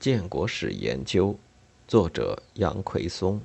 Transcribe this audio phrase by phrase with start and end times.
[0.00, 1.38] 建国史研究，
[1.86, 3.38] 作者杨奎松。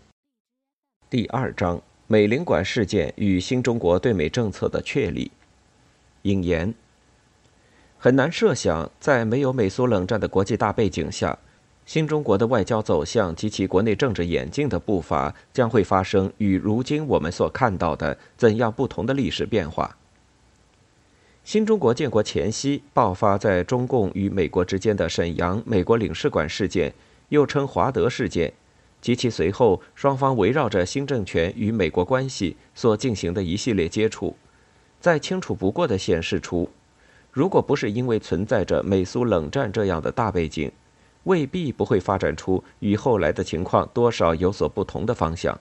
[1.09, 5.29] 第二章：美领馆事件与新中国对美政策的确立。
[6.21, 6.73] 引言：
[7.97, 11.37] 很难设想，在没有美苏冷战的国际大背景下，
[11.85, 19.97] 新中国的外交走向及其国内政治演进的步伐将会发生与如今我们所看到的怎样不同的历史变化。
[21.45, 26.91] 新中国建国前夕爆发在中共与美国之间的沈阳美国领事馆事件，
[27.29, 28.51] 又称华德事件，
[28.99, 34.35] 及其随后双方围绕着新政权与美国关系所进行的一系列接触，
[34.99, 36.67] 再清楚不过的显示出，
[37.31, 40.71] 如果不是因为存在着美苏冷战这样的大背景，
[41.25, 45.59] 未必不会发展出与后来的情况多少有所不同的方向。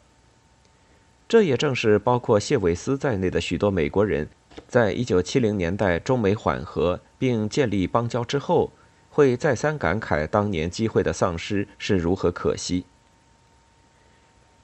[1.29, 4.27] 这也正是包括谢伟思在内的许多美国人。
[4.69, 8.71] 在一九七零年代，中美缓和并建立邦交之后，
[9.11, 12.85] 会再三感慨当年机会的丧失是如何可惜。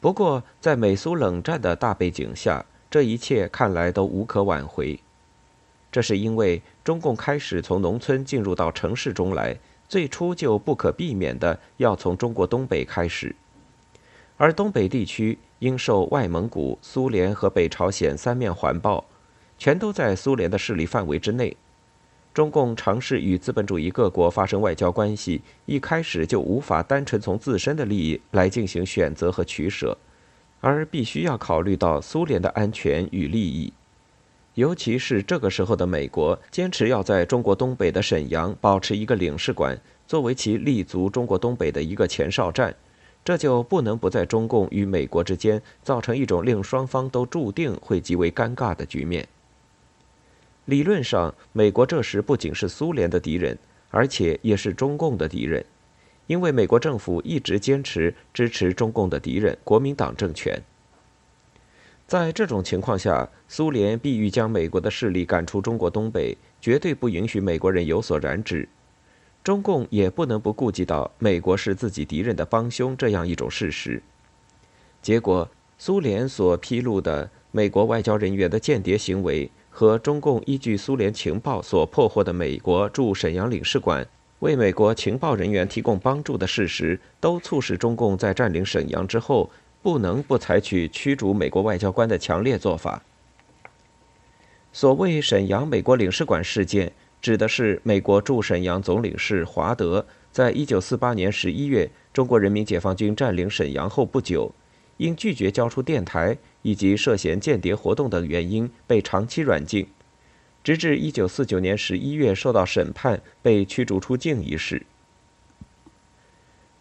[0.01, 4.99] 不过，在美苏冷战的大背景下，这一切看来都无可挽回。
[5.93, 13.35] 这是因为中共开始从农村进入到城市中来，最初就不可避免的要从中国东北开始，
[14.37, 19.04] 而东北地区应受外蒙古、苏联和北朝鲜三面环抱。
[19.61, 21.55] 全都在苏联的势力范围之内。
[22.33, 29.99] 中共尝试与资本主义各国发生外交关系，一开始就无法单纯从自身的利益来进行选择和取舍，
[30.61, 33.71] 而必须要考虑到苏联的安全与利益。
[34.55, 42.75] 尤其是这个时候的美国，坚持要在中国东北的沈阳保持一个领事馆，作为其立足中国东北的一个前哨站，
[43.23, 49.29] 这就不能不在中共与美国之间造成一种令双方都注定会极为尴尬的局面。
[50.71, 53.59] 理论上，美国这时不仅是苏联的敌人，
[53.90, 55.66] 而且也是中共的敌人，
[56.29, 60.63] 因为美国政府一直坚持支持中共的敌人——国民党政权。
[62.07, 68.69] 在这种情况下，苏联必欲将美国的势力赶出中国东北，绝对不允许美国人有所染指。
[69.42, 74.00] 中共也不能不顾及到美国是自己敌人的帮凶这样一种事实。
[75.02, 79.50] 结果，苏联所披露的美国外交人员的间谍行为。
[79.80, 84.06] 和中共依据苏联情报所破获的美国驻沈阳领事馆
[84.41, 93.02] 为美国情报人员提供帮助的事实，都促使中共在占领沈阳之后，不能不采取驱逐美国外交官的强烈做法。
[94.70, 96.92] 所谓沈阳美国领事馆事件，
[97.22, 104.52] 指的是美国驻沈阳总领事华德，在一九四八年十一月，中国人民解放军占领沈阳后不久。
[104.98, 109.87] 因拒绝交出电台以及涉嫌间谍活动等原因，被长期软禁，
[110.62, 114.82] 直至一九四九年十一月受到审判，被驱逐出境一事。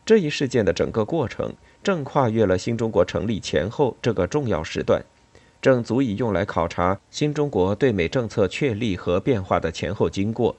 [0.05, 1.53] 这一事件的整个过程，
[1.83, 5.05] 正跨越了新中国成立前后这个重要时段，
[5.61, 10.55] 正足以用来考察新中国对美政策确立和变化的前后经过。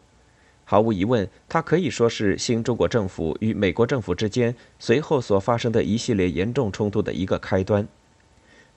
[0.64, 7.88] 毫无疑问，它可以说是新中国政府与美国政府之间随后所发生的一系列严重冲突的一个开端。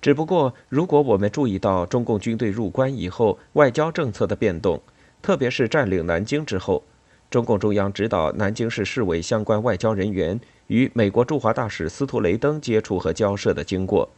[0.04, 4.78] 只不过，如果我们注意到中共军队入关以后外交政策的变动，
[5.22, 6.84] 特别是占领南京之后，
[7.30, 10.38] 中共中央指导南京市市委相关外交人员
[10.68, 14.10] 与美国驻华大使司徒雷登接触和交涉的经过，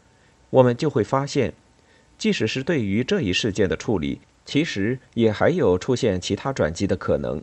[0.49, 1.53] 我们就会发现，
[2.17, 7.39] 即使是对于这一事件的处理，其实也还有出现其他转机的可能。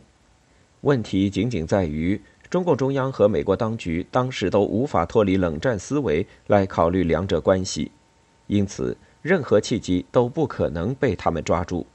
[0.81, 7.89] 问题仅仅在于，中共中央和美国当局当时都无法脱离冷战思维来考虑两者关系，
[8.53, 11.87] 因此任何契机都不可能被他们抓住。